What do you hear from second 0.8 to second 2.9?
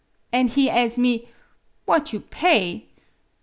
me, 'What you pay?'